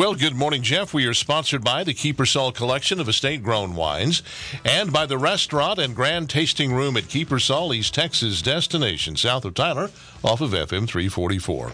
Well, 0.00 0.14
good 0.14 0.34
morning, 0.34 0.62
Jeff. 0.62 0.94
We 0.94 1.04
are 1.04 1.12
sponsored 1.12 1.62
by 1.62 1.84
the 1.84 1.92
Kiepersol 1.92 2.54
Collection 2.54 3.00
of 3.00 3.08
Estate 3.10 3.42
Grown 3.42 3.74
Wines 3.74 4.22
and 4.64 4.90
by 4.90 5.04
the 5.04 5.18
restaurant 5.18 5.78
and 5.78 5.94
grand 5.94 6.30
tasting 6.30 6.72
room 6.72 6.96
at 6.96 7.04
Kiepersol, 7.04 7.76
East 7.76 7.92
Texas 7.92 8.40
destination, 8.40 9.14
south 9.16 9.44
of 9.44 9.52
Tyler, 9.52 9.90
off 10.24 10.40
of 10.40 10.52
FM 10.52 10.88
344. 10.88 11.72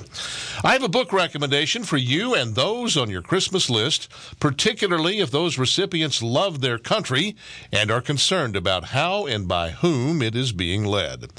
I 0.65 0.73
have 0.73 0.83
a 0.83 0.89
book 0.89 1.13
recommendation 1.13 1.85
for 1.85 1.99
you 1.99 2.35
and 2.35 2.57
those 2.57 2.97
on 2.97 3.11
your 3.11 3.23
Christmas 3.23 3.71
list, 3.71 4.11
particularly 4.41 5.21
if 5.21 5.31
those 5.31 5.57
recipients 5.57 6.21
love 6.21 6.61
their 6.61 6.79
country 6.79 7.37
and 7.71 7.93
are 7.93 8.01
concerned 8.01 8.57
about 8.57 8.87
how 8.87 9.27
and 9.27 9.47
by 9.47 9.71
whom 9.71 10.21
it 10.21 10.35
is 10.35 10.51
being 10.51 10.85
led. 10.85 11.31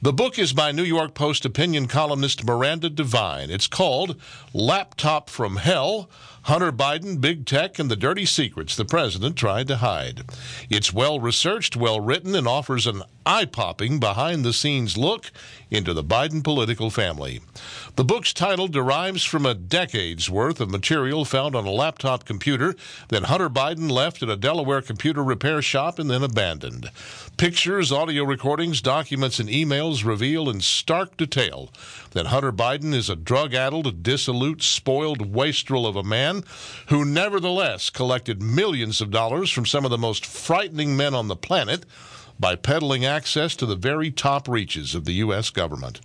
The 0.00 0.12
book 0.12 0.38
is 0.38 0.52
by 0.52 0.70
New 0.70 0.84
York 0.84 1.12
Post 1.12 1.44
opinion 1.44 1.88
columnist 1.88 2.44
Miranda 2.44 2.88
Devine. 2.88 3.50
It's 3.50 3.66
called 3.66 4.14
Laptop 4.52 5.28
from 5.28 5.56
Hell 5.56 6.08
Hunter 6.46 6.70
Biden, 6.70 7.20
Big 7.20 7.44
Tech, 7.44 7.80
and 7.80 7.90
the 7.90 7.96
Dirty 7.96 8.24
Secrets 8.24 8.76
the 8.76 8.84
President 8.84 9.34
Tried 9.34 9.66
to 9.66 9.78
Hide. 9.78 10.22
It's 10.70 10.92
well 10.92 11.18
researched, 11.18 11.74
well 11.74 11.98
written, 11.98 12.36
and 12.36 12.46
offers 12.46 12.86
an 12.86 13.02
eye 13.26 13.46
popping, 13.46 13.98
behind 13.98 14.44
the 14.44 14.52
scenes 14.52 14.96
look 14.96 15.32
into 15.68 15.92
the 15.92 16.04
Biden 16.04 16.44
political 16.44 16.90
family. 16.90 17.40
The 17.96 18.04
book's 18.04 18.32
title 18.32 18.68
derives 18.68 19.24
from 19.24 19.44
a 19.44 19.54
decade's 19.54 20.30
worth 20.30 20.60
of 20.60 20.70
material 20.70 21.24
found 21.24 21.56
on 21.56 21.66
a 21.66 21.72
laptop 21.72 22.24
computer 22.24 22.76
that 23.08 23.24
Hunter 23.24 23.50
Biden 23.50 23.90
left 23.90 24.22
at 24.22 24.28
a 24.28 24.36
Delaware 24.36 24.82
computer 24.82 25.24
repair 25.24 25.60
shop 25.60 25.98
and 25.98 26.08
then 26.08 26.22
abandoned. 26.22 26.90
Pictures, 27.36 27.90
audio 27.90 28.22
recordings, 28.22 28.80
documents, 28.80 29.40
and 29.40 29.48
emails 29.48 30.04
reveal 30.04 30.48
in 30.48 30.60
stark 30.60 31.16
detail 31.16 31.70
that 32.12 32.26
Hunter 32.26 32.52
Biden 32.52 32.94
is 32.94 33.10
a 33.10 33.16
drug 33.16 33.52
addled, 33.52 34.04
dissolute, 34.04 34.62
spoiled 34.62 35.34
wastrel 35.34 35.84
of 35.84 35.96
a 35.96 36.04
man 36.04 36.35
who 36.88 37.04
nevertheless 37.04 37.90
collected 37.90 38.42
millions 38.42 39.00
of 39.00 39.10
dollars 39.10 39.50
from 39.50 39.66
some 39.66 39.84
of 39.84 39.90
the 39.90 39.98
most 39.98 40.24
frightening 40.26 40.96
men 40.96 41.14
on 41.14 41.28
the 41.28 41.36
planet 41.36 41.84
by 42.38 42.54
peddling 42.56 43.04
access 43.04 43.56
to 43.56 43.66
the 43.66 43.76
very 43.76 44.10
top 44.10 44.48
reaches 44.48 44.94
of 44.94 45.04
the 45.04 45.14
U.S. 45.14 45.50
government. 45.50 46.00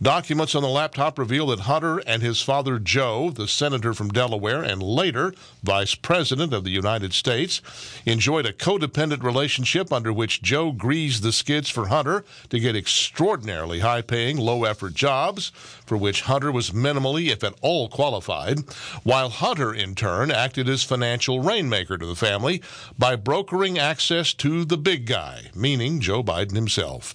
Documents 0.00 0.54
on 0.54 0.62
the 0.62 0.68
laptop 0.68 1.18
reveal 1.18 1.46
that 1.48 1.60
Hunter 1.60 1.98
and 2.06 2.22
his 2.22 2.42
father 2.42 2.78
Joe, 2.78 3.30
the 3.30 3.48
senator 3.48 3.94
from 3.94 4.10
Delaware 4.10 4.62
and 4.62 4.82
later 4.82 5.34
vice 5.62 5.94
president 5.94 6.52
of 6.52 6.64
the 6.64 6.70
United 6.70 7.12
States, 7.12 7.62
enjoyed 8.06 8.46
a 8.46 8.52
codependent 8.52 9.22
relationship 9.22 9.92
under 9.92 10.12
which 10.12 10.42
Joe 10.42 10.72
greased 10.72 11.22
the 11.22 11.32
skids 11.32 11.68
for 11.68 11.88
Hunter 11.88 12.24
to 12.48 12.60
get 12.60 12.76
extraordinarily 12.76 13.80
high 13.80 14.02
paying, 14.02 14.36
low 14.36 14.64
effort 14.64 14.94
jobs 14.94 15.52
for 15.90 15.96
which 15.96 16.22
Hunter 16.22 16.52
was 16.52 16.70
minimally, 16.70 17.30
if 17.30 17.42
at 17.42 17.54
all, 17.62 17.88
qualified, 17.88 18.60
while 19.02 19.28
Hunter, 19.28 19.74
in 19.74 19.94
turn, 19.94 20.30
acted 20.30 20.68
as 20.68 20.84
financial 20.84 21.40
rainmaker 21.40 21.98
to 21.98 22.06
the 22.06 22.14
family 22.14 22.62
by 22.98 23.16
brokering 23.16 23.78
access 23.78 24.32
to 24.34 24.64
the 24.64 24.78
big 24.78 25.06
guy, 25.06 25.50
meaning 25.70 26.00
Joe 26.00 26.20
Biden 26.20 26.56
himself. 26.56 27.14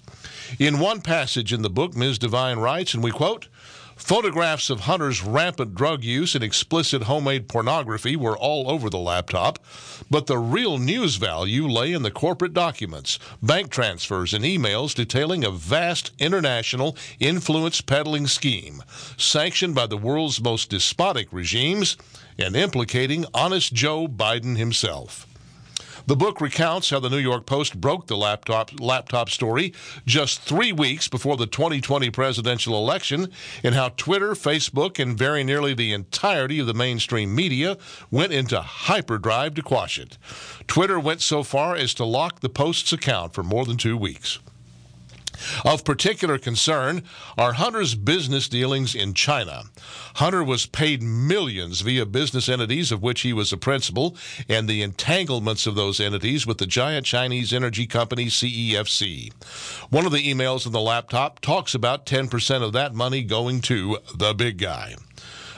In 0.57 0.79
one 0.79 1.01
passage 1.01 1.51
in 1.51 1.61
the 1.61 1.69
book, 1.69 1.93
Ms. 1.93 2.19
Devine 2.19 2.57
writes, 2.57 2.93
and 2.93 3.03
we 3.03 3.11
quote, 3.11 3.49
Photographs 3.97 4.69
of 4.69 4.81
Hunter's 4.81 5.21
rampant 5.21 5.75
drug 5.75 6.05
use 6.05 6.35
and 6.35 6.43
explicit 6.43 7.03
homemade 7.03 7.49
pornography 7.49 8.15
were 8.15 8.37
all 8.37 8.71
over 8.71 8.89
the 8.89 8.97
laptop, 8.97 9.59
but 10.09 10.27
the 10.27 10.37
real 10.37 10.77
news 10.77 11.17
value 11.17 11.67
lay 11.67 11.91
in 11.91 12.03
the 12.03 12.11
corporate 12.11 12.53
documents, 12.53 13.19
bank 13.43 13.71
transfers, 13.71 14.33
and 14.33 14.45
emails 14.45 14.95
detailing 14.95 15.43
a 15.43 15.51
vast 15.51 16.11
international 16.17 16.95
influence 17.19 17.81
peddling 17.81 18.27
scheme, 18.27 18.81
sanctioned 19.17 19.75
by 19.75 19.85
the 19.85 19.97
world's 19.97 20.41
most 20.41 20.69
despotic 20.69 21.27
regimes 21.33 21.97
and 22.39 22.55
implicating 22.55 23.25
honest 23.33 23.73
Joe 23.73 24.07
Biden 24.07 24.55
himself. 24.55 25.27
The 26.07 26.15
book 26.15 26.39
recounts 26.39 26.91
how 26.91 26.99
the 26.99 27.09
New 27.09 27.17
York 27.17 27.47
Post 27.47 27.81
broke 27.81 28.05
the 28.05 28.15
laptop 28.15 28.79
laptop 28.79 29.27
story 29.27 29.73
just 30.05 30.39
three 30.39 30.71
weeks 30.71 31.07
before 31.07 31.35
the 31.35 31.47
2020 31.47 32.11
presidential 32.11 32.77
election, 32.77 33.31
and 33.63 33.73
how 33.73 33.89
Twitter, 33.89 34.33
Facebook, 34.33 34.99
and 34.99 35.17
very 35.17 35.43
nearly 35.43 35.73
the 35.73 35.93
entirety 35.93 36.59
of 36.59 36.67
the 36.67 36.75
mainstream 36.75 37.33
media 37.33 37.77
went 38.11 38.33
into 38.33 38.61
hyperdrive 38.61 39.55
to 39.55 39.63
quash 39.63 39.97
it. 39.97 40.19
Twitter 40.67 40.99
went 40.99 41.21
so 41.21 41.41
far 41.41 41.75
as 41.75 41.95
to 41.95 42.05
lock 42.05 42.41
the 42.41 42.49
Post's 42.49 42.93
account 42.93 43.33
for 43.33 43.41
more 43.41 43.65
than 43.65 43.77
two 43.77 43.97
weeks. 43.97 44.37
Of 45.63 45.83
particular 45.83 46.37
concern 46.37 47.03
are 47.37 47.53
Hunter's 47.53 47.95
business 47.95 48.47
dealings 48.47 48.95
in 48.95 49.13
China. 49.13 49.63
Hunter 50.15 50.43
was 50.43 50.65
paid 50.65 51.01
millions 51.01 51.81
via 51.81 52.05
business 52.05 52.49
entities 52.49 52.91
of 52.91 53.01
which 53.01 53.21
he 53.21 53.33
was 53.33 53.51
a 53.51 53.57
principal, 53.57 54.15
and 54.47 54.67
the 54.67 54.81
entanglements 54.81 55.67
of 55.67 55.75
those 55.75 55.99
entities 55.99 56.47
with 56.47 56.57
the 56.57 56.65
giant 56.65 57.05
Chinese 57.05 57.53
energy 57.53 57.85
company 57.85 58.25
CEFC. 58.25 59.31
One 59.89 60.05
of 60.05 60.11
the 60.11 60.31
emails 60.31 60.65
in 60.65 60.71
the 60.71 60.81
laptop 60.81 61.39
talks 61.39 61.75
about 61.75 62.05
10% 62.05 62.63
of 62.63 62.73
that 62.73 62.93
money 62.93 63.23
going 63.23 63.61
to 63.61 63.97
the 64.13 64.33
big 64.33 64.57
guy. 64.57 64.95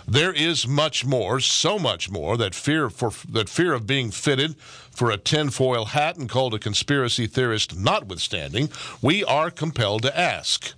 There 0.09 0.31
is 0.31 0.66
much 0.66 1.03
more, 1.03 1.41
so 1.41 1.78
much 1.78 2.09
more 2.09 2.38
that 2.38 2.56
fear 2.56 2.90
for 2.90 3.12
that 3.28 3.50
fear 3.50 3.73
of 3.73 3.85
being 3.85 4.09
fitted 4.09 4.56
for 4.90 5.12
a 5.12 5.18
tinfoil 5.18 5.84
hat 5.84 6.16
and 6.16 6.29
called 6.29 6.53
a 6.53 6.59
conspiracy 6.59 7.28
theorist 7.28 7.78
notwithstanding, 7.78 8.69
we 9.01 9.25
are 9.25 9.51
compelled 9.51 10.03
to 10.03 10.17
ask. 10.17 10.73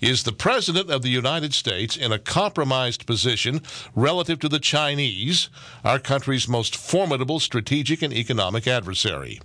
Is 0.00 0.24
the 0.24 0.32
President 0.32 0.90
of 0.90 1.02
the 1.02 1.08
United 1.08 1.54
States 1.54 1.96
in 1.96 2.10
a 2.10 2.18
compromised 2.18 3.06
position 3.06 3.62
relative 3.94 4.40
to 4.40 4.48
the 4.48 4.58
Chinese, 4.58 5.50
our 5.84 6.00
country's 6.00 6.48
most 6.48 6.74
formidable 6.74 7.38
strategic 7.38 8.02
and 8.02 8.12
economic 8.12 8.66
adversary? 8.66 9.40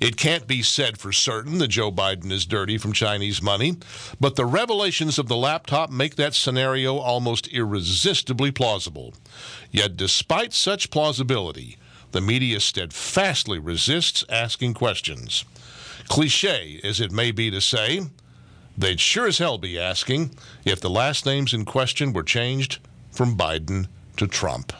It 0.00 0.16
can't 0.16 0.46
be 0.46 0.62
said 0.62 0.98
for 0.98 1.12
certain 1.12 1.58
that 1.58 1.68
Joe 1.68 1.90
Biden 1.90 2.30
is 2.30 2.46
dirty 2.46 2.78
from 2.78 2.92
Chinese 2.92 3.40
money, 3.40 3.76
but 4.20 4.36
the 4.36 4.44
revelations 4.44 5.18
of 5.18 5.28
the 5.28 5.36
laptop 5.36 5.90
make 5.90 6.16
that 6.16 6.34
scenario 6.34 6.96
almost 6.96 7.48
irresistibly 7.48 8.50
plausible. 8.50 9.14
Yet, 9.70 9.96
despite 9.96 10.52
such 10.52 10.90
plausibility, 10.90 11.78
the 12.12 12.20
media 12.20 12.60
steadfastly 12.60 13.58
resists 13.58 14.24
asking 14.28 14.74
questions. 14.74 15.44
Cliche 16.08 16.80
as 16.84 17.00
it 17.00 17.10
may 17.10 17.30
be 17.30 17.50
to 17.50 17.60
say, 17.60 18.02
they'd 18.76 19.00
sure 19.00 19.26
as 19.26 19.38
hell 19.38 19.58
be 19.58 19.78
asking 19.78 20.30
if 20.64 20.80
the 20.80 20.90
last 20.90 21.26
names 21.26 21.54
in 21.54 21.64
question 21.64 22.12
were 22.12 22.22
changed 22.22 22.78
from 23.10 23.36
Biden 23.36 23.88
to 24.18 24.26
Trump. 24.26 24.72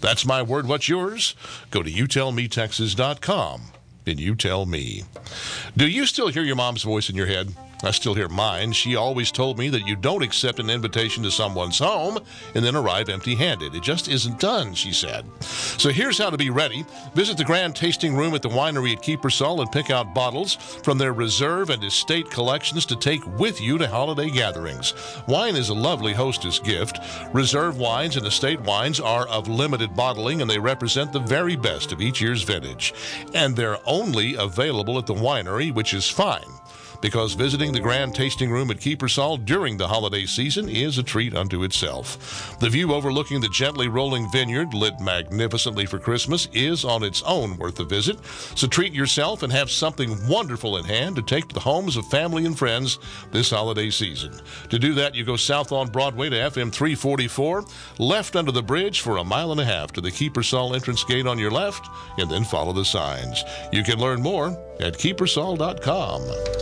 That's 0.00 0.26
my 0.26 0.42
word. 0.42 0.66
What's 0.66 0.88
yours? 0.88 1.36
Go 1.70 1.82
to 1.82 1.90
youtellmetexas.com 1.90 3.72
and 4.06 4.20
you 4.20 4.34
tell 4.34 4.66
me. 4.66 5.04
Do 5.76 5.88
you 5.88 6.06
still 6.06 6.28
hear 6.28 6.42
your 6.42 6.56
mom's 6.56 6.82
voice 6.82 7.08
in 7.08 7.16
your 7.16 7.26
head? 7.26 7.54
I 7.82 7.90
still 7.90 8.14
hear 8.14 8.28
mine. 8.28 8.72
She 8.72 8.94
always 8.94 9.32
told 9.32 9.58
me 9.58 9.68
that 9.70 9.86
you 9.86 9.96
don't 9.96 10.22
accept 10.22 10.60
an 10.60 10.70
invitation 10.70 11.22
to 11.24 11.30
someone's 11.30 11.80
home 11.80 12.18
and 12.54 12.64
then 12.64 12.76
arrive 12.76 13.08
empty 13.08 13.34
handed. 13.34 13.74
It 13.74 13.82
just 13.82 14.08
isn't 14.08 14.38
done, 14.38 14.74
she 14.74 14.92
said. 14.92 15.26
So 15.42 15.88
here's 15.88 16.18
how 16.18 16.30
to 16.30 16.36
be 16.36 16.50
ready. 16.50 16.84
Visit 17.14 17.36
the 17.36 17.44
grand 17.44 17.74
tasting 17.74 18.14
room 18.14 18.34
at 18.34 18.42
the 18.42 18.48
winery 18.48 18.92
at 18.92 19.02
Kiepersol 19.02 19.60
and 19.60 19.72
pick 19.72 19.90
out 19.90 20.14
bottles 20.14 20.54
from 20.54 20.96
their 20.96 21.12
reserve 21.12 21.70
and 21.70 21.82
estate 21.82 22.30
collections 22.30 22.86
to 22.86 22.96
take 22.96 23.26
with 23.38 23.60
you 23.60 23.78
to 23.78 23.88
holiday 23.88 24.30
gatherings. 24.30 24.94
Wine 25.26 25.56
is 25.56 25.68
a 25.68 25.74
lovely 25.74 26.12
hostess 26.12 26.60
gift. 26.60 27.00
Reserve 27.32 27.78
wines 27.78 28.16
and 28.16 28.26
estate 28.26 28.60
wines 28.60 29.00
are 29.00 29.26
of 29.26 29.48
limited 29.48 29.96
bottling 29.96 30.40
and 30.40 30.48
they 30.48 30.58
represent 30.58 31.12
the 31.12 31.20
very 31.20 31.56
best 31.56 31.90
of 31.90 32.00
each 32.00 32.20
year's 32.20 32.42
vintage. 32.44 32.94
And 33.34 33.56
they're 33.56 33.78
only 33.86 34.36
available 34.36 34.98
at 34.98 35.06
the 35.06 35.14
winery, 35.14 35.74
which 35.74 35.94
is 35.94 36.08
fine 36.08 36.42
because 37.02 37.34
visiting 37.34 37.72
the 37.72 37.80
grand 37.80 38.14
tasting 38.14 38.50
room 38.50 38.70
at 38.70 38.78
Kiepersol 38.78 39.44
during 39.44 39.76
the 39.76 39.88
holiday 39.88 40.24
season 40.24 40.68
is 40.68 40.96
a 40.96 41.02
treat 41.02 41.34
unto 41.34 41.64
itself. 41.64 42.56
The 42.60 42.70
view 42.70 42.94
overlooking 42.94 43.40
the 43.40 43.48
gently 43.48 43.88
rolling 43.88 44.30
vineyard, 44.30 44.72
lit 44.72 45.00
magnificently 45.00 45.84
for 45.84 45.98
Christmas, 45.98 46.48
is 46.54 46.84
on 46.84 47.02
its 47.02 47.20
own 47.22 47.58
worth 47.58 47.80
a 47.80 47.84
visit. 47.84 48.24
So 48.54 48.66
treat 48.66 48.94
yourself 48.94 49.42
and 49.42 49.52
have 49.52 49.70
something 49.70 50.16
wonderful 50.28 50.76
in 50.78 50.84
hand 50.84 51.16
to 51.16 51.22
take 51.22 51.48
to 51.48 51.54
the 51.54 51.60
homes 51.60 51.96
of 51.96 52.06
family 52.06 52.46
and 52.46 52.56
friends 52.56 53.00
this 53.32 53.50
holiday 53.50 53.90
season. 53.90 54.40
To 54.70 54.78
do 54.78 54.94
that, 54.94 55.14
you 55.14 55.24
go 55.24 55.36
south 55.36 55.72
on 55.72 55.90
Broadway 55.90 56.30
to 56.30 56.36
FM 56.36 56.72
344, 56.72 57.64
left 57.98 58.36
under 58.36 58.52
the 58.52 58.62
bridge 58.62 59.00
for 59.00 59.16
a 59.16 59.24
mile 59.24 59.50
and 59.50 59.60
a 59.60 59.64
half 59.64 59.92
to 59.92 60.00
the 60.00 60.10
Kiepersol 60.10 60.74
entrance 60.74 61.02
gate 61.02 61.26
on 61.26 61.38
your 61.38 61.50
left, 61.50 61.88
and 62.18 62.30
then 62.30 62.44
follow 62.44 62.72
the 62.72 62.84
signs. 62.84 63.42
You 63.72 63.82
can 63.82 63.98
learn 63.98 64.22
more 64.22 64.50
at 64.80 64.94
kiepersol.com. 64.94 66.52